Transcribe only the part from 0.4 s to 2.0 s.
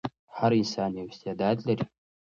انسان یو استعداد لري.